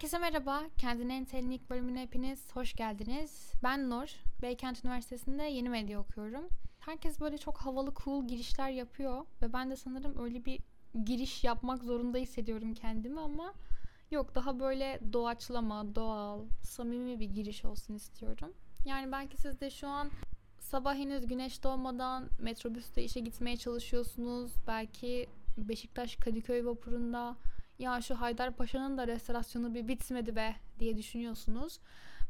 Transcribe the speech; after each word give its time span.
Herkese 0.00 0.18
merhaba. 0.18 0.62
Kendine 0.78 1.16
Entel'in 1.16 1.50
ilk 1.50 1.70
bölümüne 1.70 2.02
hepiniz 2.02 2.56
hoş 2.56 2.74
geldiniz. 2.74 3.52
Ben 3.62 3.90
Nur. 3.90 4.08
Beykent 4.42 4.84
Üniversitesi'nde 4.84 5.42
yeni 5.42 5.68
medya 5.68 6.00
okuyorum. 6.00 6.48
Herkes 6.78 7.20
böyle 7.20 7.38
çok 7.38 7.58
havalı 7.58 7.94
cool 8.04 8.28
girişler 8.28 8.70
yapıyor 8.70 9.26
ve 9.42 9.52
ben 9.52 9.70
de 9.70 9.76
sanırım 9.76 10.18
öyle 10.22 10.44
bir 10.44 10.60
giriş 11.04 11.44
yapmak 11.44 11.84
zorunda 11.84 12.18
hissediyorum 12.18 12.74
kendimi 12.74 13.20
ama 13.20 13.54
yok 14.10 14.34
daha 14.34 14.60
böyle 14.60 15.00
doğaçlama, 15.12 15.94
doğal, 15.94 16.44
samimi 16.62 17.20
bir 17.20 17.30
giriş 17.30 17.64
olsun 17.64 17.94
istiyorum. 17.94 18.52
Yani 18.84 19.12
belki 19.12 19.36
siz 19.36 19.60
de 19.60 19.70
şu 19.70 19.88
an 19.88 20.10
sabah 20.60 20.94
henüz 20.94 21.26
güneş 21.26 21.64
doğmadan 21.64 22.28
metrobüste 22.38 23.02
işe 23.02 23.20
gitmeye 23.20 23.56
çalışıyorsunuz. 23.56 24.52
Belki 24.66 25.26
Beşiktaş 25.58 26.16
Kadıköy 26.16 26.64
vapurunda 26.64 27.36
ya 27.80 28.00
şu 28.00 28.20
Haydarpaşa'nın 28.20 28.98
da 28.98 29.06
restorasyonu 29.06 29.74
bir 29.74 29.88
bitmedi 29.88 30.36
be 30.36 30.56
diye 30.78 30.96
düşünüyorsunuz. 30.96 31.80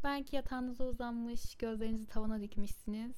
Belki 0.04 0.36
yatağınıza 0.36 0.84
uzanmış, 0.84 1.56
gözlerinizi 1.56 2.06
tavana 2.06 2.40
dikmişsiniz. 2.40 3.16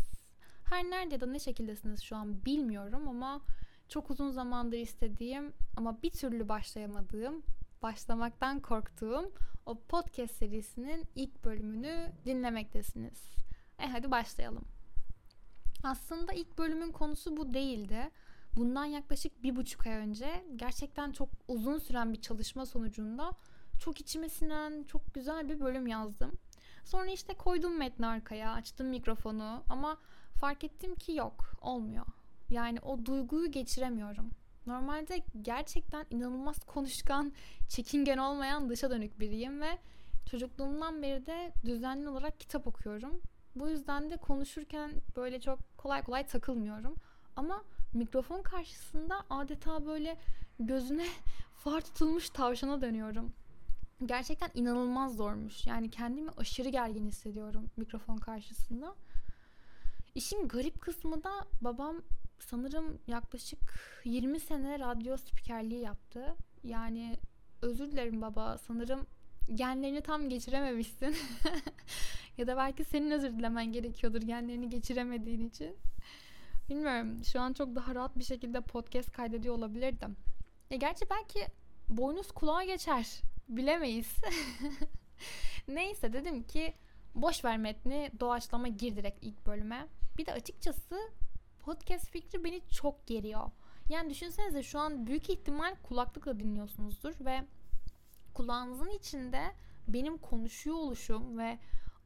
Her 0.65 0.85
nerede 0.85 1.21
da 1.21 1.27
ne 1.27 1.39
şekildesiniz 1.39 2.03
şu 2.03 2.17
an 2.17 2.45
bilmiyorum 2.45 3.09
ama 3.09 3.41
çok 3.89 4.11
uzun 4.11 4.31
zamandır 4.31 4.79
istediğim 4.79 5.53
ama 5.77 6.03
bir 6.03 6.11
türlü 6.11 6.49
başlayamadığım, 6.49 7.43
başlamaktan 7.83 8.61
korktuğum 8.61 9.33
o 9.67 9.80
podcast 9.80 10.35
serisinin 10.35 11.05
ilk 11.15 11.45
bölümünü 11.45 12.13
dinlemektesiniz. 12.25 13.29
E 13.79 13.87
hadi 13.87 14.11
başlayalım. 14.11 14.65
Aslında 15.85 16.33
ilk 16.33 16.59
bölümün 16.59 16.93
konusu 16.93 17.37
bu 17.37 17.55
değildi. 17.55 18.11
Bundan 18.56 18.84
yaklaşık 18.84 19.42
bir 19.42 19.56
buçuk 19.56 19.87
ay 19.87 19.92
önce 19.92 20.45
gerçekten 20.56 21.13
çok 21.13 21.29
uzun 21.49 21.79
süren 21.79 22.13
bir 22.13 22.21
çalışma 22.21 22.66
sonucunda 22.66 23.30
çok 23.80 24.01
içime 24.01 24.29
sinen, 24.29 24.85
çok 24.85 25.15
güzel 25.15 25.49
bir 25.49 25.60
bölüm 25.60 25.87
yazdım. 25.87 26.32
Sonra 26.85 27.10
işte 27.10 27.35
koydum 27.35 27.79
metni 27.79 28.07
arkaya, 28.07 28.52
açtım 28.52 28.87
mikrofonu 28.87 29.62
ama 29.68 29.99
fark 30.40 30.65
ettim 30.65 30.95
ki 30.95 31.12
yok, 31.12 31.52
olmuyor. 31.60 32.07
Yani 32.51 32.80
o 32.80 33.07
duyguyu 33.07 33.51
geçiremiyorum. 33.51 34.30
Normalde 34.66 35.23
gerçekten 35.43 36.07
inanılmaz 36.10 36.65
konuşkan, 36.66 37.32
çekingen 37.68 38.18
olmayan 38.18 38.68
dışa 38.68 38.90
dönük 38.90 39.21
biriyim 39.21 39.60
ve 39.60 39.79
çocukluğumdan 40.30 41.02
beri 41.02 41.27
de 41.27 41.52
düzenli 41.65 42.09
olarak 42.09 42.40
kitap 42.40 42.66
okuyorum. 42.66 43.21
Bu 43.57 43.68
yüzden 43.68 44.10
de 44.10 44.16
konuşurken 44.16 44.93
böyle 45.16 45.40
çok 45.40 45.79
kolay 45.79 46.02
kolay 46.02 46.27
takılmıyorum. 46.27 46.95
Ama 47.37 47.65
mikrofon 47.93 48.43
karşısında 48.43 49.24
adeta 49.30 49.87
böyle 49.87 50.16
gözüne 50.59 51.07
far 51.54 51.80
tutulmuş 51.80 52.30
tavşana 52.30 52.80
dönüyorum. 52.80 53.32
Gerçekten 54.07 54.51
inanılmaz 54.54 55.16
zormuş. 55.16 55.66
Yani 55.66 55.90
kendimi 55.90 56.30
aşırı 56.30 56.68
gergin 56.68 57.07
hissediyorum 57.07 57.71
mikrofon 57.76 58.16
karşısında. 58.16 58.95
İşin 60.15 60.49
garip 60.49 60.80
kısmı 60.80 61.24
da 61.24 61.30
babam 61.60 62.02
sanırım 62.38 62.99
yaklaşık 63.07 63.59
20 64.04 64.41
sene 64.41 64.78
radyo 64.78 65.16
spikerliği 65.16 65.81
yaptı. 65.81 66.37
Yani 66.65 67.16
özür 67.62 67.93
dilerim 67.93 68.22
baba 68.22 68.59
sanırım 68.59 69.06
genlerini 69.54 70.00
tam 70.00 70.28
geçirememişsin. 70.28 71.16
ya 72.38 72.47
da 72.47 72.56
belki 72.56 72.84
senin 72.84 73.10
özür 73.10 73.31
dilemen 73.38 73.72
gerekiyordur 73.72 74.22
genlerini 74.22 74.69
geçiremediğin 74.69 75.49
için. 75.49 75.77
Bilmiyorum. 76.72 77.25
Şu 77.25 77.41
an 77.41 77.53
çok 77.53 77.75
daha 77.75 77.94
rahat 77.94 78.19
bir 78.19 78.25
şekilde 78.25 78.60
podcast 78.60 79.12
kaydediyor 79.12 79.54
olabilirdim. 79.54 80.16
E 80.70 80.76
gerçi 80.76 81.10
belki 81.10 81.47
boynuz 81.88 82.31
kulağa 82.31 82.65
geçer. 82.65 83.22
Bilemeyiz. 83.48 84.16
Neyse 85.69 86.12
dedim 86.12 86.43
ki 86.43 86.75
boş 87.15 87.44
ver 87.44 87.59
metni 87.59 88.11
doğaçlama 88.21 88.69
gir 88.69 88.97
direkt 88.97 89.25
ilk 89.25 89.47
bölüme. 89.47 89.87
Bir 90.19 90.27
de 90.27 90.32
açıkçası 90.32 91.11
podcast 91.61 92.11
fikri 92.11 92.44
beni 92.44 92.69
çok 92.69 93.06
geriyor. 93.06 93.50
Yani 93.91 94.11
düşünsenize 94.11 94.62
şu 94.62 94.78
an 94.78 95.06
büyük 95.06 95.31
ihtimal 95.31 95.77
kulaklıkla 95.82 96.41
dinliyorsunuzdur 96.41 97.25
ve 97.25 97.44
kulağınızın 98.34 98.91
içinde 98.91 99.43
benim 99.88 100.19
konuşuyor 100.19 100.77
oluşum 100.77 101.38
ve 101.38 101.59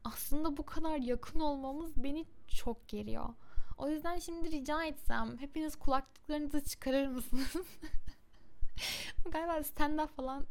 aslında 0.03 0.57
bu 0.57 0.65
kadar 0.65 0.97
yakın 0.97 1.39
olmamız 1.39 2.03
beni 2.03 2.25
çok 2.47 2.87
geriyor. 2.87 3.29
O 3.77 3.89
yüzden 3.89 4.19
şimdi 4.19 4.51
rica 4.51 4.83
etsem 4.83 5.37
hepiniz 5.37 5.75
kulaklıklarınızı 5.75 6.63
çıkarır 6.63 7.07
mısınız? 7.07 7.51
Galiba 9.31 9.57
stand-up 9.57 10.07
falan 10.07 10.45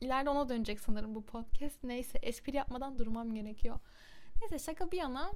ileride 0.00 0.30
ona 0.30 0.48
dönecek 0.48 0.80
sanırım 0.80 1.14
bu 1.14 1.22
podcast. 1.22 1.84
Neyse 1.84 2.18
espri 2.22 2.56
yapmadan 2.56 2.98
durmam 2.98 3.34
gerekiyor. 3.34 3.78
Neyse 4.40 4.58
şaka 4.58 4.90
bir 4.90 4.98
yana 4.98 5.32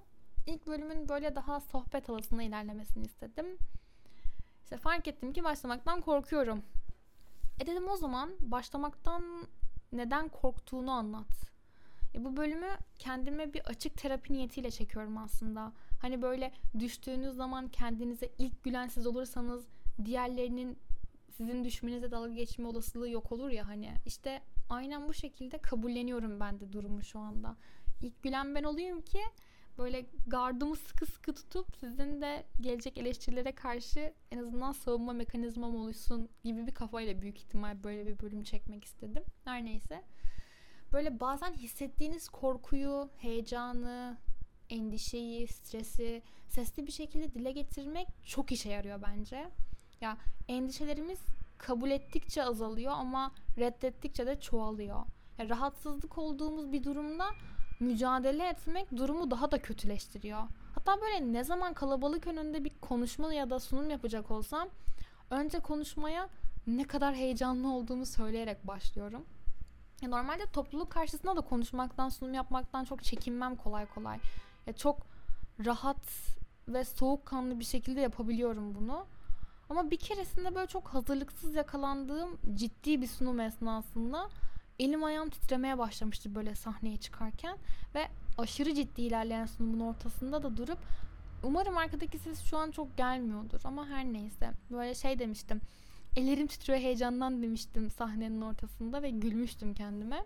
ilk 0.47 0.66
bölümün 0.66 1.09
böyle 1.09 1.36
daha 1.36 1.60
sohbet 1.60 2.09
havasında 2.09 2.42
ilerlemesini 2.42 3.04
istedim. 3.04 3.59
İşte 4.62 4.76
fark 4.76 5.09
ettim 5.09 5.32
ki 5.32 5.44
başlamaktan 5.44 6.00
korkuyorum. 6.00 6.62
E 7.60 7.66
dedim 7.66 7.88
o 7.88 7.97
zaman 7.97 8.30
başlamaktan 8.41 9.47
neden 9.92 10.28
korktuğunu 10.28 10.91
anlat. 10.91 11.48
E 12.15 12.25
bu 12.25 12.37
bölümü 12.37 12.69
kendime 12.99 13.55
bir 13.55 13.61
açık 13.61 13.97
terapi 13.97 14.33
niyetiyle 14.33 14.71
çekiyorum 14.71 15.19
aslında. 15.19 15.73
Hani 16.03 16.23
böyle 16.23 16.53
düştüğünüz 16.79 17.37
zaman 17.37 17.69
kendinize 17.69 18.31
ilk 18.39 18.65
gülen 18.65 18.89
siz 18.89 19.07
olursanız 19.07 19.67
diğerlerinin 20.05 20.79
sizin 21.37 21.65
düşmenize 21.65 22.11
dalga 22.11 22.35
geçme 22.35 22.69
olasılığı 22.69 23.11
yok 23.11 23.33
olur 23.33 23.51
ya 23.51 23.69
hani. 23.69 23.91
İşte 24.07 24.41
aynen 24.69 25.09
bu 25.09 25.15
şekilde 25.15 25.59
kabulleniyorum 25.59 26.41
ben 26.41 26.61
de 26.61 26.73
durumu 26.73 27.03
şu 27.03 27.19
anda. 27.19 27.57
İlk 28.03 28.23
gülen 28.23 28.55
ben 28.55 28.63
olayım 28.65 29.01
ki 29.01 29.21
böyle 29.79 30.07
gardımı 30.27 30.77
sıkı 30.77 31.07
sıkı 31.07 31.35
tutup 31.35 31.77
sizin 31.81 32.21
de 32.21 32.45
gelecek 32.61 32.99
eleştirilere 32.99 33.53
karşı 33.53 34.15
en 34.31 34.39
azından 34.39 34.73
savunma 34.73 35.13
mekanizmam 35.13 35.77
oluşsun 35.77 36.29
gibi 36.45 36.67
bir 36.67 36.75
kafayla 36.75 37.23
büyük 37.23 37.39
ihtimal 37.39 37.85
böyle 37.85 38.07
bir 38.07 38.19
bölüm 38.19 38.43
çekmek 38.43 38.85
istedim. 38.85 39.23
Her 39.45 39.65
neyse. 39.65 40.05
Böyle 40.93 41.21
bazen 41.21 41.53
hissettiğiniz 41.53 42.28
korkuyu, 42.28 43.10
heyecanı, 43.16 44.16
endişeyi, 44.71 45.47
stresi 45.47 46.22
sesli 46.49 46.87
bir 46.87 46.93
şekilde 46.93 47.34
dile 47.34 47.53
getirmek 47.53 48.09
çok 48.25 48.53
işe 48.53 48.71
yarıyor 48.71 49.03
bence. 49.03 49.50
Ya 50.00 50.16
endişelerimiz 50.48 51.19
kabul 51.59 51.91
ettikçe 51.91 52.44
azalıyor 52.44 52.93
ama 52.97 53.32
reddettikçe 53.59 54.27
de 54.27 54.41
çoğalıyor. 54.41 55.04
Ya 55.38 55.48
rahatsızlık 55.48 56.19
olduğumuz 56.19 56.72
bir 56.72 56.84
durumda 56.84 57.25
mücadele 57.81 58.48
etmek 58.48 58.97
durumu 58.97 59.31
daha 59.31 59.50
da 59.50 59.62
kötüleştiriyor. 59.62 60.43
Hatta 60.75 61.00
böyle 61.00 61.32
ne 61.32 61.44
zaman 61.44 61.75
kalabalık 61.75 62.27
önünde 62.27 62.65
bir 62.65 62.72
konuşma 62.81 63.34
ya 63.34 63.50
da 63.50 63.60
sunum 63.60 63.91
yapacak 63.91 64.31
olsam 64.31 64.69
önce 65.31 65.60
konuşmaya 65.60 66.28
ne 66.66 66.84
kadar 66.84 67.15
heyecanlı 67.15 67.72
olduğumu 67.72 68.06
söyleyerek 68.06 68.66
başlıyorum. 68.66 69.27
Normalde 70.03 70.47
topluluk 70.47 70.91
karşısında 70.91 71.36
da 71.36 71.41
konuşmaktan, 71.41 72.09
sunum 72.09 72.34
yapmaktan 72.34 72.84
çok 72.84 73.04
çekinmem 73.04 73.56
kolay 73.56 73.86
kolay. 73.86 74.19
Ya 74.66 74.72
çok 74.72 75.06
rahat 75.64 76.03
ve 76.69 76.84
soğukkanlı 76.84 77.60
bir 77.60 77.64
şekilde 77.64 78.00
yapabiliyorum 78.00 78.75
bunu. 78.75 79.06
Ama 79.70 79.91
bir 79.91 79.97
keresinde 79.97 80.54
böyle 80.54 80.66
çok 80.66 80.88
hazırlıksız 80.88 81.54
yakalandığım 81.54 82.38
ciddi 82.54 83.03
bir 83.03 83.06
sunum 83.06 83.41
esnasında 83.41 84.28
elim 84.78 85.04
ayağım 85.04 85.31
titremeye 85.31 85.78
başlamıştı 85.78 86.34
böyle 86.34 86.54
sahneye 86.54 86.97
çıkarken 86.97 87.59
ve 87.94 88.09
aşırı 88.38 88.75
ciddi 88.75 89.03
ilerleyen 89.03 89.47
sunumun 89.47 89.80
ortasında 89.80 90.42
da 90.42 90.56
durup 90.56 90.78
umarım 91.42 91.76
arkadaki 91.76 92.19
ses 92.19 92.42
şu 92.42 92.59
an 92.59 92.70
çok 92.70 92.97
gelmiyordur 92.97 93.60
ama 93.65 93.86
her 93.86 94.04
neyse 94.04 94.51
böyle 94.71 94.94
şey 94.94 95.18
demiştim 95.18 95.60
ellerim 96.16 96.47
titriyor 96.47 96.78
heyecandan 96.78 97.43
demiştim 97.43 97.91
sahnenin 97.91 98.41
ortasında 98.41 99.03
ve 99.03 99.10
gülmüştüm 99.10 99.75
kendime. 99.75 100.25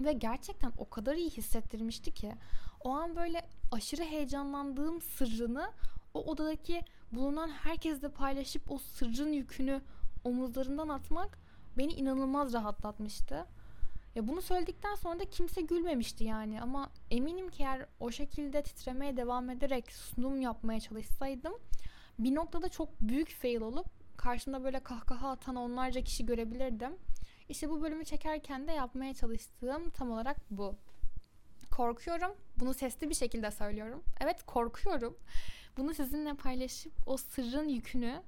Ve 0.00 0.12
gerçekten 0.12 0.72
o 0.78 0.90
kadar 0.90 1.14
iyi 1.14 1.30
hissettirmişti 1.30 2.14
ki 2.14 2.32
o 2.80 2.90
an 2.90 3.16
böyle 3.16 3.48
aşırı 3.72 4.02
heyecanlandığım 4.02 5.00
sırrını 5.00 5.72
o 6.14 6.24
odadaki 6.24 6.82
bulunan 7.12 7.48
herkesle 7.48 8.08
paylaşıp 8.08 8.70
o 8.70 8.78
sırrın 8.78 9.32
yükünü 9.32 9.80
omuzlarından 10.24 10.88
atmak 10.88 11.38
beni 11.78 11.92
inanılmaz 11.92 12.52
rahatlatmıştı. 12.52 13.46
Ya 14.14 14.28
bunu 14.28 14.42
söyledikten 14.42 14.94
sonra 14.94 15.20
da 15.20 15.24
kimse 15.24 15.60
gülmemişti 15.60 16.24
yani 16.24 16.62
ama 16.62 16.90
eminim 17.10 17.50
ki 17.50 17.62
eğer 17.62 17.86
o 18.00 18.10
şekilde 18.10 18.62
titremeye 18.62 19.16
devam 19.16 19.50
ederek 19.50 19.92
sunum 19.92 20.40
yapmaya 20.40 20.80
çalışsaydım 20.80 21.52
bir 22.18 22.34
noktada 22.34 22.68
çok 22.68 23.00
büyük 23.00 23.30
fail 23.30 23.60
olup 23.60 23.86
karşımda 24.28 24.64
böyle 24.64 24.80
kahkaha 24.80 25.30
atan 25.30 25.56
onlarca 25.56 26.00
kişi 26.00 26.26
görebilirdim. 26.26 26.96
İşte 27.48 27.70
bu 27.70 27.82
bölümü 27.82 28.04
çekerken 28.04 28.68
de 28.68 28.72
yapmaya 28.72 29.14
çalıştığım 29.14 29.90
tam 29.90 30.10
olarak 30.10 30.36
bu. 30.50 30.76
Korkuyorum. 31.70 32.32
Bunu 32.56 32.74
sesli 32.74 33.08
bir 33.08 33.14
şekilde 33.14 33.50
söylüyorum. 33.50 34.02
Evet 34.20 34.42
korkuyorum. 34.46 35.16
Bunu 35.76 35.94
sizinle 35.94 36.34
paylaşıp 36.34 36.92
o 37.06 37.16
sırrın 37.16 37.68
yükünü 37.68 38.22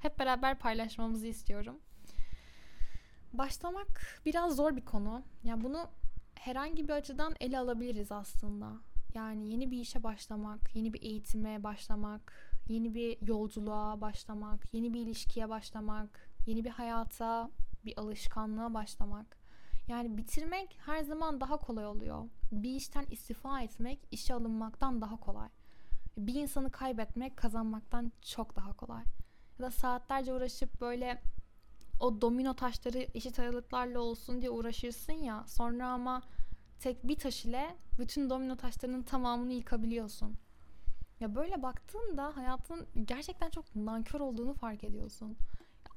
hep 0.00 0.18
beraber 0.18 0.58
paylaşmamızı 0.58 1.26
istiyorum. 1.26 1.78
Başlamak 3.32 4.20
biraz 4.26 4.56
zor 4.56 4.76
bir 4.76 4.84
konu. 4.84 5.22
Yani 5.44 5.64
bunu 5.64 5.88
herhangi 6.34 6.88
bir 6.88 6.92
açıdan 6.92 7.34
ele 7.40 7.58
alabiliriz 7.58 8.12
aslında. 8.12 8.72
Yani 9.14 9.50
yeni 9.50 9.70
bir 9.70 9.78
işe 9.78 10.02
başlamak, 10.02 10.76
yeni 10.76 10.94
bir 10.94 11.02
eğitime 11.02 11.62
başlamak, 11.62 12.55
yeni 12.68 12.94
bir 12.94 13.26
yolculuğa 13.26 14.00
başlamak, 14.00 14.74
yeni 14.74 14.94
bir 14.94 15.00
ilişkiye 15.00 15.48
başlamak, 15.48 16.30
yeni 16.46 16.64
bir 16.64 16.70
hayata, 16.70 17.50
bir 17.84 18.00
alışkanlığa 18.00 18.74
başlamak. 18.74 19.38
Yani 19.88 20.16
bitirmek 20.16 20.78
her 20.86 21.02
zaman 21.02 21.40
daha 21.40 21.56
kolay 21.56 21.86
oluyor. 21.86 22.28
Bir 22.52 22.74
işten 22.74 23.06
istifa 23.10 23.60
etmek 23.60 24.00
işe 24.10 24.34
alınmaktan 24.34 25.00
daha 25.00 25.20
kolay. 25.20 25.48
Bir 26.18 26.34
insanı 26.34 26.70
kaybetmek 26.70 27.36
kazanmaktan 27.36 28.12
çok 28.22 28.56
daha 28.56 28.72
kolay. 28.72 29.04
Ya 29.58 29.66
da 29.66 29.70
saatlerce 29.70 30.32
uğraşıp 30.32 30.80
böyle 30.80 31.22
o 32.00 32.20
domino 32.20 32.54
taşları 32.54 33.06
eşit 33.14 33.38
aralıklarla 33.38 34.00
olsun 34.00 34.40
diye 34.40 34.50
uğraşırsın 34.50 35.12
ya. 35.12 35.44
Sonra 35.46 35.88
ama 35.88 36.22
tek 36.80 37.08
bir 37.08 37.16
taş 37.18 37.44
ile 37.44 37.76
bütün 37.98 38.30
domino 38.30 38.56
taşlarının 38.56 39.02
tamamını 39.02 39.52
yıkabiliyorsun. 39.52 40.36
Ya 41.20 41.34
böyle 41.34 41.62
baktığında 41.62 42.36
hayatın 42.36 42.86
gerçekten 43.04 43.50
çok 43.50 43.76
nankör 43.76 44.20
olduğunu 44.20 44.54
fark 44.54 44.84
ediyorsun. 44.84 45.36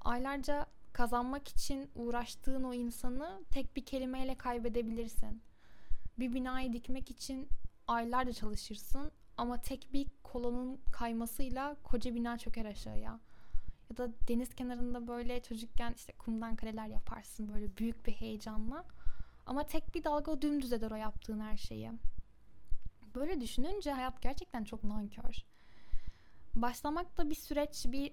Aylarca 0.01 0.66
kazanmak 0.94 1.48
için 1.48 1.92
uğraştığın 1.95 2.63
o 2.63 2.74
insanı 2.74 3.42
tek 3.51 3.75
bir 3.75 3.86
kelimeyle 3.86 4.36
kaybedebilirsin. 4.36 5.42
Bir 6.19 6.33
binayı 6.33 6.74
dikmek 6.74 7.12
için 7.12 7.48
aylarca 7.88 8.33
çalışırsın 8.33 9.12
ama 9.38 9.62
tek 9.62 9.94
bir 9.94 10.07
kolonun 10.24 10.81
kaymasıyla 10.92 11.75
koca 11.83 12.16
bina 12.16 12.38
çöker 12.38 12.66
aşağıya. 12.66 13.19
Ya 13.89 13.98
da 13.98 14.10
deniz 14.27 14.56
kenarında 14.56 15.07
böyle 15.07 15.42
çocukken 15.42 15.94
işte 15.94 16.13
kumdan 16.13 16.56
kaleler 16.56 16.88
yaparsın 16.88 17.54
böyle 17.54 17.77
büyük 17.77 18.06
bir 18.07 18.12
heyecanla. 18.12 18.86
Ama 19.45 19.68
tek 19.68 19.95
bir 19.95 20.04
dalga 20.04 20.42
dümdüz 20.42 20.74
eder 20.74 20.92
o 20.92 20.95
yaptığın 20.95 21.39
her 21.39 21.57
şeyi. 21.57 21.92
Böyle 23.16 23.42
düşününce 23.42 23.92
hayat 23.92 24.22
gerçekten 24.22 24.64
çok 24.64 24.84
nankör. 24.84 25.36
Başlamak 26.56 27.18
da 27.18 27.30
bir 27.30 27.36
süreç, 27.36 27.86
bir 27.88 28.12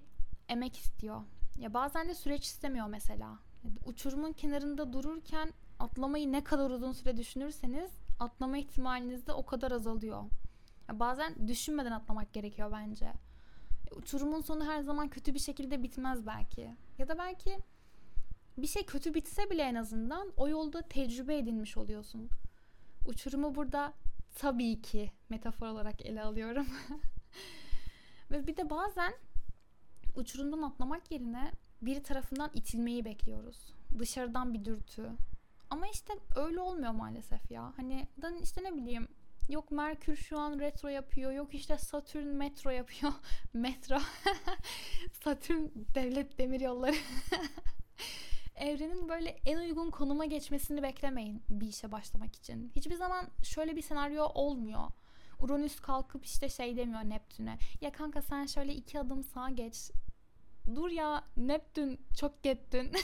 emek 0.48 0.76
istiyor. 0.76 1.22
Ya 1.58 1.74
bazen 1.74 2.08
de 2.08 2.14
süreç 2.14 2.44
istemiyor 2.44 2.86
mesela. 2.86 3.38
Uçurumun 3.84 4.32
kenarında 4.32 4.92
dururken 4.92 5.52
atlamayı 5.78 6.32
ne 6.32 6.44
kadar 6.44 6.70
uzun 6.70 6.92
süre 6.92 7.16
düşünürseniz 7.16 7.90
atlama 8.20 8.58
ihtimaliniz 8.58 9.26
de 9.26 9.32
o 9.32 9.46
kadar 9.46 9.72
azalıyor. 9.72 10.24
Ya 10.88 11.00
bazen 11.00 11.48
düşünmeden 11.48 11.92
atlamak 11.92 12.32
gerekiyor 12.32 12.72
bence. 12.72 13.12
Uçurumun 13.96 14.40
sonu 14.40 14.66
her 14.66 14.80
zaman 14.80 15.08
kötü 15.08 15.34
bir 15.34 15.38
şekilde 15.38 15.82
bitmez 15.82 16.26
belki. 16.26 16.76
Ya 16.98 17.08
da 17.08 17.18
belki 17.18 17.58
bir 18.58 18.66
şey 18.66 18.86
kötü 18.86 19.14
bitse 19.14 19.50
bile 19.50 19.62
en 19.62 19.74
azından 19.74 20.32
o 20.36 20.48
yolda 20.48 20.82
tecrübe 20.82 21.36
edinmiş 21.38 21.76
oluyorsun. 21.76 22.28
Uçurumu 23.06 23.54
burada 23.54 23.92
tabii 24.36 24.82
ki 24.82 25.12
metafor 25.28 25.66
olarak 25.66 26.06
ele 26.06 26.22
alıyorum. 26.22 26.66
Ve 28.30 28.46
bir 28.46 28.56
de 28.56 28.70
bazen 28.70 29.14
uçurumdan 30.14 30.62
atlamak 30.62 31.10
yerine 31.10 31.52
biri 31.82 32.02
tarafından 32.02 32.50
itilmeyi 32.54 33.04
bekliyoruz. 33.04 33.74
Dışarıdan 33.98 34.54
bir 34.54 34.64
dürtü. 34.64 35.10
Ama 35.70 35.86
işte 35.86 36.12
öyle 36.36 36.60
olmuyor 36.60 36.92
maalesef 36.92 37.50
ya. 37.50 37.72
Hani 37.76 38.06
işte 38.42 38.64
ne 38.64 38.76
bileyim 38.76 39.08
yok 39.48 39.70
Merkür 39.70 40.16
şu 40.16 40.38
an 40.38 40.58
retro 40.60 40.88
yapıyor. 40.88 41.32
Yok 41.32 41.54
işte 41.54 41.78
Satürn 41.78 42.26
metro 42.26 42.70
yapıyor. 42.70 43.12
metro. 43.54 43.98
Satürn 45.24 45.66
devlet 45.94 46.38
demir 46.38 46.60
yolları. 46.60 46.96
Evrenin 48.56 49.08
böyle 49.08 49.30
en 49.30 49.58
uygun 49.58 49.90
konuma 49.90 50.24
geçmesini 50.24 50.82
beklemeyin 50.82 51.42
bir 51.48 51.66
işe 51.66 51.92
başlamak 51.92 52.36
için. 52.36 52.72
Hiçbir 52.76 52.94
zaman 52.94 53.26
şöyle 53.44 53.76
bir 53.76 53.82
senaryo 53.82 54.24
olmuyor. 54.24 54.90
Uranüs 55.40 55.80
kalkıp 55.80 56.24
işte 56.24 56.48
şey 56.48 56.76
demiyor 56.76 57.00
Neptün'e. 57.00 57.58
Ya 57.80 57.92
kanka 57.92 58.22
sen 58.22 58.46
şöyle 58.46 58.74
iki 58.74 59.00
adım 59.00 59.22
sağa 59.22 59.50
geç. 59.50 59.90
Dur 60.74 60.90
ya 60.90 61.24
Neptün 61.36 62.00
çok 62.20 62.42
gettin. 62.42 62.92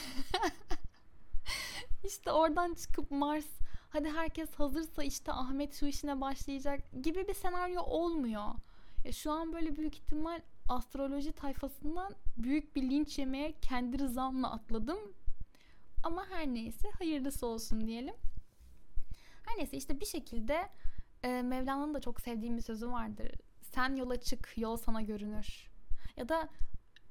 İşte 2.03 2.31
oradan 2.31 2.73
çıkıp 2.73 3.11
Mars 3.11 3.45
hadi 3.89 4.09
herkes 4.09 4.55
hazırsa 4.55 5.03
işte 5.03 5.31
Ahmet 5.31 5.73
şu 5.73 5.85
işine 5.85 6.21
başlayacak 6.21 6.79
gibi 7.03 7.27
bir 7.27 7.33
senaryo 7.33 7.81
olmuyor. 7.81 8.47
Ya 9.05 9.11
şu 9.11 9.31
an 9.31 9.53
böyle 9.53 9.75
büyük 9.75 9.95
ihtimal 9.95 10.41
astroloji 10.69 11.31
tayfasından 11.31 12.15
büyük 12.37 12.75
bir 12.75 12.81
linç 12.81 13.19
yemeye 13.19 13.53
kendi 13.61 13.99
rızamla 13.99 14.51
atladım. 14.51 14.97
Ama 16.03 16.25
her 16.29 16.47
neyse 16.47 16.89
hayırlısı 16.97 17.45
olsun 17.45 17.87
diyelim. 17.87 18.15
Her 19.45 19.57
neyse 19.57 19.77
işte 19.77 19.99
bir 19.99 20.05
şekilde 20.05 20.69
e, 21.23 21.41
Mevlana'nın 21.41 21.93
da 21.93 22.01
çok 22.01 22.21
sevdiğim 22.21 22.57
bir 22.57 22.61
sözü 22.61 22.91
vardır. 22.91 23.31
Sen 23.61 23.95
yola 23.95 24.21
çık, 24.21 24.53
yol 24.57 24.77
sana 24.77 25.01
görünür. 25.01 25.67
Ya 26.17 26.29
da 26.29 26.49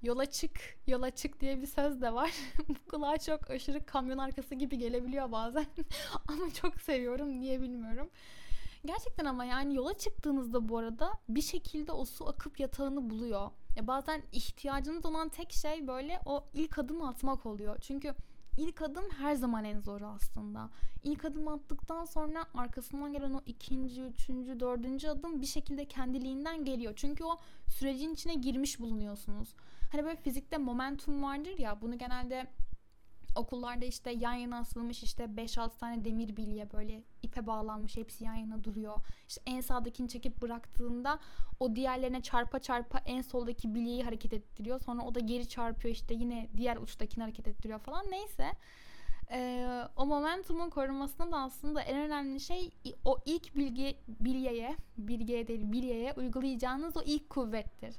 yola 0.02 0.26
çık, 0.26 0.60
yola 0.86 1.10
çık 1.10 1.40
diye 1.40 1.62
bir 1.62 1.66
söz 1.66 2.00
de 2.00 2.14
var. 2.14 2.32
Bu 2.68 2.74
kulağa 2.90 3.18
çok 3.18 3.50
aşırı 3.50 3.86
kamyon 3.86 4.18
arkası 4.18 4.54
gibi 4.54 4.78
gelebiliyor 4.78 5.32
bazen. 5.32 5.66
ama 6.28 6.50
çok 6.50 6.80
seviyorum, 6.80 7.40
niye 7.40 7.60
bilmiyorum. 7.60 8.10
Gerçekten 8.84 9.24
ama 9.24 9.44
yani 9.44 9.74
yola 9.74 9.98
çıktığınızda 9.98 10.68
bu 10.68 10.78
arada 10.78 11.12
bir 11.28 11.42
şekilde 11.42 11.92
o 11.92 12.04
su 12.04 12.28
akıp 12.28 12.60
yatağını 12.60 13.10
buluyor. 13.10 13.50
Ya 13.76 13.86
bazen 13.86 14.22
ihtiyacınız 14.32 15.06
olan 15.06 15.28
tek 15.28 15.52
şey 15.52 15.86
böyle 15.86 16.20
o 16.24 16.44
ilk 16.54 16.78
adım 16.78 17.02
atmak 17.02 17.46
oluyor. 17.46 17.78
Çünkü 17.80 18.14
ilk 18.56 18.82
adım 18.82 19.04
her 19.18 19.34
zaman 19.34 19.64
en 19.64 19.80
zoru 19.80 20.06
aslında. 20.06 20.70
İlk 21.02 21.24
adım 21.24 21.48
attıktan 21.48 22.04
sonra 22.04 22.44
arkasından 22.54 23.12
gelen 23.12 23.32
o 23.32 23.40
ikinci, 23.46 24.02
üçüncü, 24.02 24.60
dördüncü 24.60 25.08
adım 25.08 25.40
bir 25.40 25.46
şekilde 25.46 25.84
kendiliğinden 25.84 26.64
geliyor. 26.64 26.92
Çünkü 26.96 27.24
o 27.24 27.38
sürecin 27.68 28.14
içine 28.14 28.34
girmiş 28.34 28.80
bulunuyorsunuz. 28.80 29.54
Hani 29.92 30.04
böyle 30.04 30.16
fizikte 30.16 30.58
momentum 30.58 31.22
vardır 31.22 31.58
ya 31.58 31.80
bunu 31.80 31.98
genelde 31.98 32.46
okullarda 33.36 33.84
işte 33.84 34.10
yan 34.10 34.32
yana 34.32 34.58
asılmış 34.58 35.02
işte 35.02 35.24
5-6 35.24 35.78
tane 35.78 36.04
demir 36.04 36.36
bilye 36.36 36.72
böyle 36.72 37.02
ipe 37.22 37.46
bağlanmış 37.46 37.96
hepsi 37.96 38.24
yan 38.24 38.34
yana 38.34 38.64
duruyor. 38.64 38.96
İşte 39.28 39.42
en 39.46 39.60
sağdakini 39.60 40.08
çekip 40.08 40.42
bıraktığında 40.42 41.18
o 41.60 41.76
diğerlerine 41.76 42.20
çarpa 42.22 42.58
çarpa 42.58 42.98
en 42.98 43.20
soldaki 43.20 43.74
bilyeyi 43.74 44.04
hareket 44.04 44.32
ettiriyor. 44.32 44.80
Sonra 44.80 45.02
o 45.02 45.14
da 45.14 45.20
geri 45.20 45.48
çarpıyor 45.48 45.94
işte 45.94 46.14
yine 46.14 46.48
diğer 46.56 46.76
uçtakini 46.76 47.22
hareket 47.22 47.48
ettiriyor 47.48 47.78
falan. 47.78 48.06
Neyse 48.10 48.52
ee, 49.30 49.82
o 49.96 50.06
momentumun 50.06 50.70
korunmasında 50.70 51.32
da 51.32 51.38
aslında 51.38 51.80
en 51.80 51.98
önemli 51.98 52.40
şey 52.40 52.70
o 53.04 53.18
ilk 53.24 53.56
bilgi 53.56 53.96
bilyeye, 54.08 54.76
bilgiye 54.98 55.48
değil 55.48 55.72
bilyeye 55.72 56.12
uygulayacağınız 56.12 56.96
o 56.96 57.02
ilk 57.02 57.30
kuvvettir. 57.30 57.96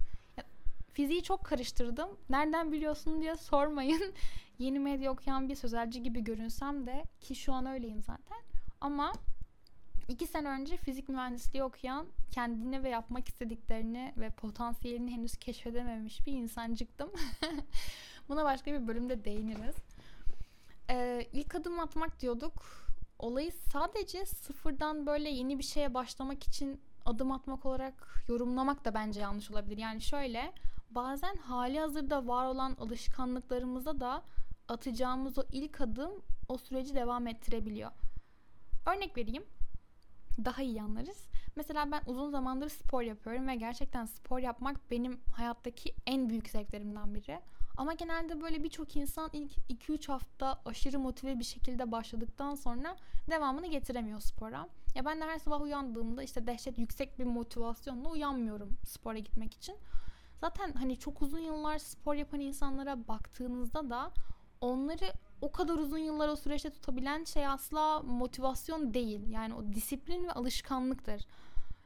Fiziği 0.94 1.24
çok 1.24 1.44
karıştırdım. 1.44 2.10
Nereden 2.30 2.72
biliyorsun 2.72 3.22
diye 3.22 3.36
sormayın. 3.36 4.14
Yeni 4.60 4.80
medya 4.80 5.12
okuyan 5.12 5.50
bir 5.50 5.56
sözelci 5.56 6.04
gibi 6.04 6.24
görünsem 6.24 6.88
de 6.88 7.04
ki 7.20 7.36
şu 7.36 7.54
an 7.54 7.66
öyleyim 7.66 8.02
zaten. 8.02 8.38
Ama 8.82 9.14
iki 10.08 10.28
sene 10.28 10.50
önce 10.50 10.78
fizik 10.78 11.10
mühendisliği 11.10 11.64
okuyan 11.64 12.08
kendini 12.32 12.84
ve 12.84 12.90
yapmak 12.90 13.28
istediklerini 13.28 14.14
ve 14.18 14.30
potansiyelini 14.30 15.12
henüz 15.12 15.36
keşfedememiş 15.38 16.28
bir 16.28 16.34
insancıktım. 16.34 17.12
Buna 18.30 18.44
başka 18.44 18.74
bir 18.74 18.88
bölümde 18.88 19.26
değiniriz. 19.26 19.76
Ee, 20.90 21.28
ilk 21.34 21.56
adım 21.56 21.80
atmak 21.80 22.20
diyorduk. 22.20 22.54
Olayı 23.20 23.52
sadece 23.52 24.26
sıfırdan 24.26 25.06
böyle 25.06 25.30
yeni 25.30 25.60
bir 25.60 25.64
şeye 25.64 25.94
başlamak 25.94 26.44
için 26.48 26.82
adım 27.06 27.32
atmak 27.32 27.66
olarak 27.66 28.24
yorumlamak 28.28 28.86
da 28.86 28.94
bence 28.94 29.22
yanlış 29.22 29.52
olabilir. 29.52 29.78
Yani 29.78 30.02
şöyle 30.02 30.54
bazen 30.96 31.36
hali 31.36 31.80
hazırda 31.80 32.28
var 32.28 32.46
olan 32.46 32.76
alışkanlıklarımıza 32.80 34.00
da 34.00 34.24
atacağımız 34.68 35.38
o 35.38 35.44
ilk 35.52 35.82
adım 35.82 36.12
o 36.48 36.58
süreci 36.58 36.96
devam 36.96 37.28
ettirebiliyor. 37.28 37.92
Örnek 38.86 39.18
vereyim. 39.18 39.44
Daha 40.46 40.62
iyi 40.62 40.82
anlarız. 40.82 41.28
Mesela 41.56 41.92
ben 41.92 42.02
uzun 42.06 42.30
zamandır 42.30 42.70
spor 42.70 43.02
yapıyorum 43.02 43.48
ve 43.48 43.56
gerçekten 43.56 44.06
spor 44.06 44.40
yapmak 44.40 44.92
benim 44.92 45.20
hayattaki 45.36 45.96
en 46.06 46.30
büyük 46.30 46.50
zevklerimden 46.50 47.16
biri. 47.16 47.40
Ama 47.78 47.94
genelde 47.94 48.42
böyle 48.42 48.64
birçok 48.64 48.96
insan 48.96 49.30
ilk 49.34 49.52
2-3 49.70 50.08
hafta 50.08 50.62
aşırı 50.66 51.00
motive 51.00 51.40
bir 51.40 51.44
şekilde 51.44 51.92
başladıktan 51.92 52.56
sonra 52.56 52.96
devamını 53.30 53.68
getiremiyor 53.68 54.20
spora. 54.20 54.68
Ya 54.96 55.06
ben 55.06 55.22
de 55.22 55.26
her 55.26 55.40
sabah 55.40 55.62
uyandığımda 55.62 56.24
işte 56.24 56.48
dehşet 56.48 56.78
yüksek 56.78 57.20
bir 57.20 57.24
motivasyonla 57.24 58.10
uyanmıyorum 58.10 58.70
spora 58.86 59.18
gitmek 59.18 59.54
için. 59.54 59.76
Zaten 60.44 60.74
hani 60.74 61.00
çok 61.00 61.22
uzun 61.22 61.40
yıllar 61.40 61.78
spor 61.78 62.16
yapan 62.16 62.40
insanlara 62.40 63.08
baktığınızda 63.08 63.90
da 63.90 64.12
onları 64.62 65.14
o 65.42 65.52
kadar 65.52 65.74
uzun 65.74 65.98
yıllar 65.98 66.28
o 66.28 66.36
süreçte 66.36 66.70
tutabilen 66.70 67.24
şey 67.24 67.48
asla 67.48 68.00
motivasyon 68.00 68.94
değil. 68.94 69.30
Yani 69.30 69.54
o 69.54 69.74
disiplin 69.74 70.24
ve 70.24 70.32
alışkanlıktır. 70.32 71.26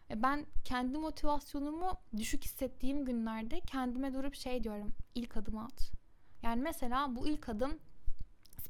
E, 0.09 0.23
ben 0.23 0.45
kendi 0.65 0.97
motivasyonumu 0.97 1.91
düşük 2.17 2.43
hissettiğim 2.43 3.05
günlerde 3.05 3.59
kendime 3.59 4.13
durup 4.13 4.35
şey 4.35 4.63
diyorum. 4.63 4.93
İlk 5.15 5.37
adımı 5.37 5.63
at. 5.65 5.91
Yani 6.43 6.61
mesela 6.61 7.15
bu 7.15 7.27
ilk 7.27 7.49
adım 7.49 7.79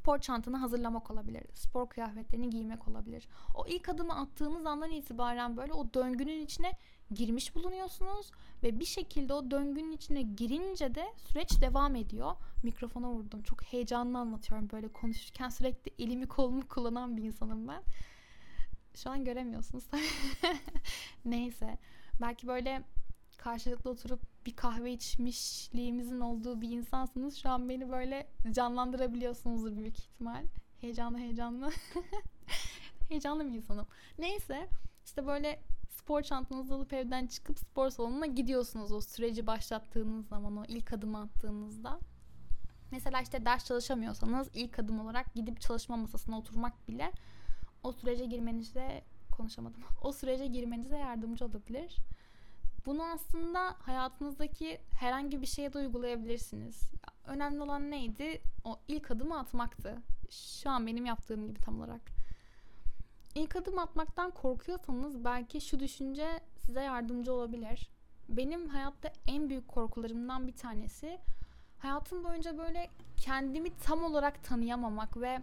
spor 0.08 0.20
çantanı 0.20 0.58
hazırlamak 0.58 1.12
olabilir. 1.12 1.44
Spor 1.54 1.90
kıyafetlerini 1.90 2.50
giymek 2.50 2.88
olabilir. 2.88 3.28
O 3.56 3.68
ilk 3.68 3.90
adımı 3.90 4.20
attığınız 4.20 4.66
andan 4.66 4.92
itibaren 4.92 5.58
böyle 5.58 5.74
o 5.74 5.94
döngünün 5.94 6.46
içine 6.46 6.72
girmiş 7.12 7.56
bulunuyorsunuz 7.56 8.32
ve 8.64 8.80
bir 8.80 8.86
şekilde 8.86 9.34
o 9.34 9.52
döngünün 9.52 9.92
içine 9.92 10.22
girince 10.22 10.96
de 10.96 11.14
süreç 11.18 11.62
devam 11.62 11.96
ediyor. 11.96 12.32
Mikrofona 12.64 13.10
vurdum. 13.10 13.44
Çok 13.44 13.64
heyecanlı 13.64 14.18
anlatıyorum 14.18 14.70
böyle 14.72 14.88
konuşurken 14.88 15.50
sürekli 15.50 16.04
elimi 16.04 16.28
kolumu 16.28 16.68
kullanan 16.68 17.18
bir 17.18 17.24
insanım 17.24 17.68
ben. 17.68 17.84
Şu 18.96 19.10
an 19.10 19.26
göremiyorsunuz. 19.26 19.84
Neyse. 21.26 21.78
Belki 22.22 22.48
böyle 22.48 22.84
karşılıklı 23.38 23.90
oturup 23.90 24.37
bir 24.48 24.56
kahve 24.56 24.92
içmişliğimizin 24.94 26.20
olduğu 26.20 26.62
bir 26.62 26.70
insansınız. 26.70 27.36
Şu 27.38 27.50
an 27.50 27.70
beni 27.70 27.90
böyle 27.90 28.28
canlandırabiliyorsunuzdur 28.52 29.78
büyük 29.78 30.00
ihtimal. 30.00 30.46
Heyecanlı 30.82 31.18
heyecanlı. 31.18 31.72
heyecanlı 33.10 33.46
bir 33.46 33.52
insanım. 33.52 33.88
Neyse 34.20 34.70
işte 35.06 35.28
böyle 35.28 35.60
spor 35.90 36.22
çantanızı 36.22 36.74
alıp 36.74 36.94
evden 36.94 37.28
çıkıp 37.28 37.60
spor 37.60 37.90
salonuna 37.90 38.26
gidiyorsunuz 38.26 38.92
o 38.92 39.02
süreci 39.02 39.48
başlattığınız 39.48 40.28
zaman 40.28 40.58
o 40.58 40.66
ilk 40.68 40.94
adımı 40.94 41.22
attığınızda. 41.22 42.00
Mesela 42.92 43.22
işte 43.22 43.46
ders 43.46 43.66
çalışamıyorsanız 43.66 44.50
ilk 44.54 44.80
adım 44.80 45.00
olarak 45.00 45.34
gidip 45.36 45.62
çalışma 45.62 45.98
masasına 45.98 46.38
oturmak 46.38 46.88
bile 46.88 47.12
o 47.84 47.92
sürece 47.92 48.26
girmenize 48.26 49.04
konuşamadım. 49.32 49.82
O 50.04 50.12
sürece 50.12 50.48
girmenize 50.48 50.98
yardımcı 50.98 51.46
olabilir. 51.46 51.96
Bunu 52.88 53.04
aslında 53.04 53.76
hayatınızdaki 53.80 54.82
herhangi 55.00 55.42
bir 55.42 55.48
şeye 55.48 55.74
de 55.74 55.78
uygulayabilirsiniz. 55.78 56.92
Önemli 57.26 57.62
olan 57.62 57.92
neydi? 57.92 58.42
O 58.64 58.80
ilk 58.88 59.12
adımı 59.12 59.40
atmaktı. 59.40 59.98
Şu 60.30 60.70
an 60.70 60.88
benim 60.88 61.06
yaptığım 61.06 61.48
gibi 61.48 61.60
tam 61.60 61.80
olarak. 61.80 62.02
İlk 63.36 63.56
adım 63.56 63.80
atmaktan 63.80 64.32
korkuyorsanız 64.32 65.26
belki 65.26 65.62
şu 65.62 65.80
düşünce 65.80 66.40
size 66.58 66.82
yardımcı 66.82 67.34
olabilir. 67.34 67.90
Benim 68.30 68.70
hayatta 68.70 69.14
en 69.28 69.50
büyük 69.50 69.68
korkularımdan 69.68 70.48
bir 70.48 70.56
tanesi 70.56 71.20
hayatım 71.80 72.24
boyunca 72.24 72.58
böyle 72.58 72.90
kendimi 73.18 73.78
tam 73.78 74.04
olarak 74.04 74.44
tanıyamamak 74.44 75.18
ve 75.22 75.42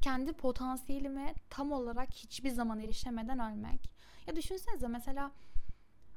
kendi 0.00 0.32
potansiyelime 0.32 1.34
tam 1.50 1.72
olarak 1.72 2.14
hiçbir 2.14 2.50
zaman 2.50 2.80
erişemeden 2.80 3.52
ölmek. 3.52 3.90
Ya 4.26 4.36
düşünsenize 4.36 4.88
mesela 4.88 5.30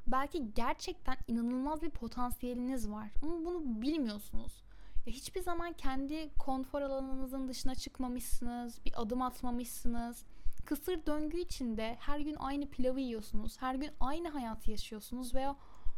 belki 0.08 0.54
gerçekten 0.54 1.18
inanılmaz 1.28 1.82
bir 1.82 1.90
potansiyeliniz 1.90 2.90
var 2.92 3.10
ama 3.24 3.46
bunu 3.46 3.82
bilmiyorsunuz. 3.82 4.64
Ya 5.06 5.14
hiçbir 5.14 5.42
zaman 5.42 5.74
kendi 5.74 6.34
konfor 6.40 6.82
alanınızın 6.82 7.48
dışına 7.48 7.76
çıkmamışsınız, 7.76 8.86
bir 8.86 9.02
adım 9.02 9.22
atmamışsınız. 9.22 10.26
Kısır 10.66 11.06
döngü 11.06 11.40
içinde 11.40 11.98
her 12.00 12.20
gün 12.20 12.36
aynı 12.40 12.70
pilavı 12.70 13.00
yiyorsunuz, 13.00 13.62
her 13.62 13.76
gün 13.76 13.92
aynı 14.00 14.30
hayatı 14.30 14.72
yaşıyorsunuz 14.72 15.36
veya 15.36 15.56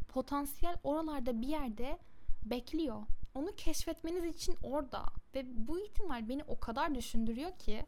potansiyel 0.07 0.75
oralarda 0.83 1.41
bir 1.41 1.47
yerde 1.47 1.97
bekliyor. 2.45 3.01
Onu 3.35 3.55
keşfetmeniz 3.55 4.35
için 4.35 4.55
orada 4.63 5.03
ve 5.35 5.45
bu 5.67 5.79
ihtimal 5.79 6.29
beni 6.29 6.43
o 6.43 6.59
kadar 6.59 6.95
düşündürüyor 6.95 7.51
ki 7.57 7.85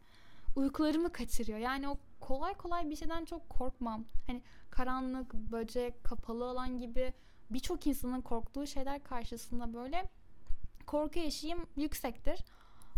uykularımı 0.56 1.12
kaçırıyor. 1.12 1.60
Yani 1.60 1.90
o 1.90 1.98
kolay 2.20 2.54
kolay 2.54 2.90
bir 2.90 2.96
şeyden 2.96 3.25
çok 3.25 3.50
korkmam. 3.50 4.06
Hani 4.28 4.42
karanlık, 4.72 5.34
böcek, 5.34 6.04
kapalı 6.04 6.50
alan 6.50 6.78
gibi 6.78 7.13
birçok 7.50 7.88
insanın 7.88 8.22
korktuğu 8.22 8.68
şeyler 8.68 9.04
karşısında 9.04 9.74
böyle 9.74 10.10
korku 10.86 11.20
eşiğim 11.20 11.66
yüksektir. 11.75 12.40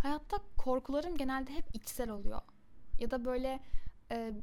Hayatta 0.02 0.38
korkularım 0.58 1.18
genelde 1.18 1.54
hep 1.54 1.76
içsel 1.76 2.10
oluyor. 2.10 2.42
Ya 3.00 3.12
da 3.12 3.26
böyle 3.26 3.60
e, 4.12 4.34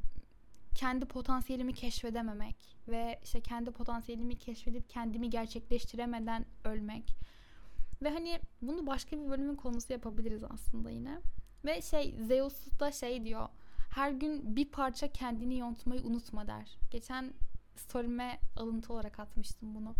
kendi 0.75 1.05
potansiyelimi 1.05 1.73
keşfedememek 1.73 2.77
ve 2.87 3.19
işte 3.23 3.41
kendi 3.41 3.71
potansiyelimi 3.71 4.37
keşfedip 4.37 4.89
kendimi 4.89 5.29
gerçekleştiremeden 5.29 6.45
ölmek. 6.65 7.15
Ve 8.01 8.09
hani 8.09 8.39
bunu 8.61 8.87
başka 8.87 9.17
bir 9.17 9.29
bölümün 9.29 9.55
konusu 9.55 9.93
yapabiliriz 9.93 10.43
aslında 10.43 10.89
yine. 10.89 11.19
Ve 11.65 11.81
şey 11.81 12.15
Zeus 12.19 12.79
da 12.79 12.91
şey 12.91 13.25
diyor 13.25 13.49
her 13.91 14.11
gün 14.11 14.55
bir 14.55 14.65
parça 14.65 15.07
kendini 15.07 15.57
yontmayı 15.57 16.01
unutma 16.01 16.47
der. 16.47 16.77
Geçen 16.91 17.33
story'me 17.75 18.39
alıntı 18.57 18.93
olarak 18.93 19.19
atmıştım 19.19 19.75
bunu. 19.75 19.95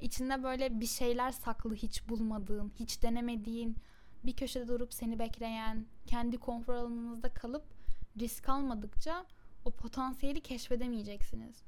İçinde 0.00 0.42
böyle 0.42 0.80
bir 0.80 0.86
şeyler 0.86 1.30
saklı 1.30 1.74
hiç 1.74 2.08
bulmadığın, 2.08 2.72
hiç 2.76 3.02
denemediğin, 3.02 3.76
bir 4.24 4.36
köşede 4.36 4.68
durup 4.68 4.94
seni 4.94 5.18
bekleyen, 5.18 5.86
kendi 6.06 6.38
konfor 6.38 6.74
alanınızda 6.74 7.34
kalıp 7.34 7.64
risk 8.20 8.48
almadıkça 8.48 9.26
o 9.64 9.70
potansiyeli 9.70 10.40
keşfedemeyeceksiniz. 10.40 11.62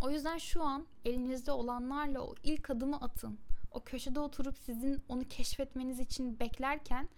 O 0.00 0.10
yüzden 0.10 0.38
şu 0.38 0.62
an 0.62 0.86
elinizde 1.04 1.52
olanlarla 1.52 2.20
o 2.20 2.34
ilk 2.42 2.70
adımı 2.70 2.96
atın. 2.96 3.38
O 3.70 3.80
köşede 3.80 4.20
oturup 4.20 4.58
sizin 4.58 5.02
onu 5.08 5.28
keşfetmeniz 5.28 6.00
için 6.00 6.40
beklerken 6.40 7.08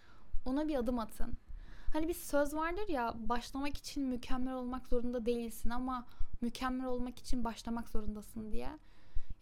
ona 0.45 0.69
bir 0.69 0.75
adım 0.75 0.99
atın. 0.99 1.39
Hani 1.97 2.09
bir 2.09 2.15
söz 2.15 2.55
vardır 2.55 2.89
ya 2.89 3.15
başlamak 3.17 3.77
için 3.77 4.03
mükemmel 4.03 4.55
olmak 4.55 4.89
zorunda 4.89 5.27
değilsin 5.27 5.71
ama 5.71 6.07
mükemmel 6.41 6.87
olmak 6.87 7.19
için 7.19 7.45
başlamak 7.45 7.89
zorundasın 7.89 8.53
diye. 8.53 8.69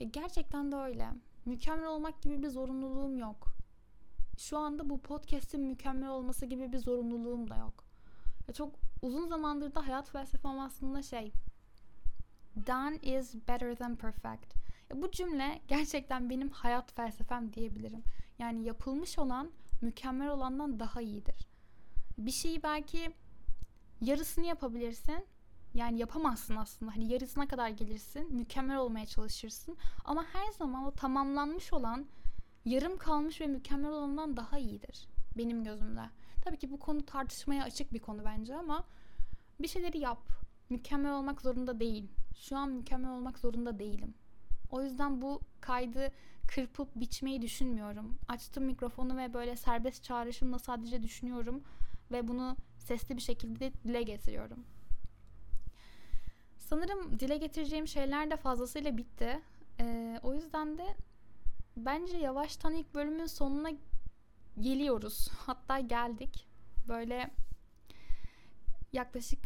Ya 0.00 0.08
gerçekten 0.12 0.72
de 0.72 0.76
öyle. 0.76 1.08
Mükemmel 1.44 1.88
olmak 1.88 2.22
gibi 2.22 2.42
bir 2.42 2.48
zorunluluğum 2.48 3.18
yok. 3.18 3.46
Şu 4.38 4.58
anda 4.58 4.90
bu 4.90 5.00
podcast'in 5.00 5.60
mükemmel 5.60 6.08
olması 6.08 6.46
gibi 6.46 6.72
bir 6.72 6.78
zorunluluğum 6.78 7.50
da 7.50 7.56
yok. 7.56 7.84
Ya 8.48 8.54
çok 8.54 8.74
uzun 9.02 9.26
zamandır 9.26 9.74
da 9.74 9.86
hayat 9.86 10.10
felsefem 10.10 10.60
aslında 10.60 11.02
şey 11.02 11.32
Done 12.66 12.96
is 12.96 13.34
better 13.34 13.76
than 13.76 13.96
perfect. 13.96 14.54
Ya 14.90 15.02
bu 15.02 15.10
cümle 15.10 15.60
gerçekten 15.68 16.30
benim 16.30 16.48
hayat 16.48 16.92
felsefem 16.92 17.52
diyebilirim. 17.52 18.02
Yani 18.38 18.64
yapılmış 18.64 19.18
olan 19.18 19.50
mükemmel 19.82 20.30
olandan 20.30 20.80
daha 20.80 21.00
iyidir 21.00 21.53
bir 22.18 22.30
şeyi 22.30 22.62
belki 22.62 23.12
yarısını 24.00 24.46
yapabilirsin. 24.46 25.26
Yani 25.74 25.98
yapamazsın 25.98 26.56
aslında. 26.56 26.92
Hani 26.92 27.12
yarısına 27.12 27.48
kadar 27.48 27.68
gelirsin. 27.68 28.34
Mükemmel 28.34 28.78
olmaya 28.78 29.06
çalışırsın. 29.06 29.76
Ama 30.04 30.24
her 30.32 30.52
zaman 30.52 30.84
o 30.84 30.90
tamamlanmış 30.90 31.72
olan 31.72 32.06
yarım 32.64 32.98
kalmış 32.98 33.40
ve 33.40 33.46
mükemmel 33.46 33.90
olandan 33.90 34.36
daha 34.36 34.58
iyidir. 34.58 35.08
Benim 35.36 35.64
gözümde. 35.64 36.00
Tabii 36.44 36.58
ki 36.58 36.70
bu 36.70 36.78
konu 36.78 37.06
tartışmaya 37.06 37.64
açık 37.64 37.92
bir 37.92 37.98
konu 37.98 38.24
bence 38.24 38.56
ama 38.56 38.84
bir 39.60 39.68
şeyleri 39.68 39.98
yap. 39.98 40.28
Mükemmel 40.70 41.12
olmak 41.12 41.42
zorunda 41.42 41.80
değil. 41.80 42.08
Şu 42.36 42.56
an 42.56 42.70
mükemmel 42.70 43.10
olmak 43.10 43.38
zorunda 43.38 43.78
değilim. 43.78 44.14
O 44.70 44.82
yüzden 44.82 45.22
bu 45.22 45.40
kaydı 45.60 46.12
kırpıp 46.48 46.88
biçmeyi 46.96 47.42
düşünmüyorum. 47.42 48.18
Açtım 48.28 48.64
mikrofonu 48.64 49.16
ve 49.16 49.34
böyle 49.34 49.56
serbest 49.56 50.04
çağrışımla 50.04 50.58
sadece 50.58 51.02
düşünüyorum 51.02 51.64
ve 52.10 52.28
bunu 52.28 52.56
sesli 52.78 53.16
bir 53.16 53.22
şekilde 53.22 53.72
dile 53.84 54.02
getiriyorum. 54.02 54.64
Sanırım 56.58 57.20
dile 57.20 57.36
getireceğim 57.36 57.88
şeyler 57.88 58.30
de 58.30 58.36
fazlasıyla 58.36 58.96
bitti. 58.96 59.40
Ee, 59.80 60.20
o 60.22 60.34
yüzden 60.34 60.78
de 60.78 60.96
bence 61.76 62.16
yavaştan 62.16 62.74
ilk 62.74 62.94
bölümün 62.94 63.26
sonuna 63.26 63.70
geliyoruz. 64.60 65.28
Hatta 65.46 65.80
geldik. 65.80 66.48
Böyle 66.88 67.30
yaklaşık 68.92 69.38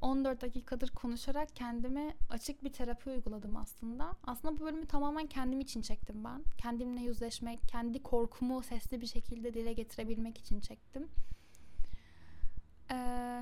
14 0.00 0.42
dakikadır 0.42 0.88
konuşarak 0.88 1.56
kendime 1.56 2.16
açık 2.30 2.64
bir 2.64 2.72
terapi 2.72 3.10
uyguladım 3.10 3.56
aslında. 3.56 4.16
Aslında 4.24 4.60
bu 4.60 4.64
bölümü 4.64 4.86
tamamen 4.86 5.26
kendim 5.26 5.60
için 5.60 5.82
çektim 5.82 6.24
ben. 6.24 6.44
Kendimle 6.58 7.00
yüzleşmek, 7.00 7.60
kendi 7.68 8.02
korkumu 8.02 8.62
sesli 8.62 9.00
bir 9.00 9.06
şekilde 9.06 9.54
dile 9.54 9.72
getirebilmek 9.72 10.38
için 10.38 10.60
çektim. 10.60 11.08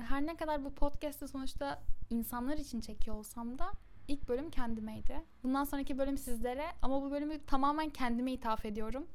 Her 0.05 0.25
ne 0.25 0.35
kadar 0.35 0.65
bu 0.65 0.73
podcast'ı 0.73 1.27
sonuçta 1.27 1.83
insanlar 2.09 2.57
için 2.57 2.79
çekiyor 2.81 3.15
olsam 3.17 3.59
da 3.59 3.71
ilk 4.07 4.29
bölüm 4.29 4.49
kendimeydi. 4.49 5.21
Bundan 5.43 5.63
sonraki 5.63 5.97
bölüm 5.97 6.17
sizlere 6.17 6.65
ama 6.81 7.01
bu 7.01 7.11
bölümü 7.11 7.45
tamamen 7.45 7.89
kendime 7.89 8.31
ithaf 8.31 8.65
ediyorum. 8.65 9.07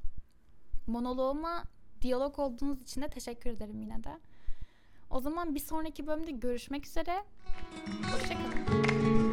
Monoloğuma 0.86 1.64
diyalog 2.02 2.38
olduğunuz 2.38 2.82
için 2.82 3.02
de 3.02 3.08
teşekkür 3.08 3.50
ederim 3.50 3.80
yine 3.80 4.04
de. 4.04 4.18
O 5.10 5.20
zaman 5.20 5.54
bir 5.54 5.60
sonraki 5.60 6.06
bölümde 6.06 6.30
görüşmek 6.30 6.86
üzere. 6.86 7.24
Hoşçakalın. 8.12 9.29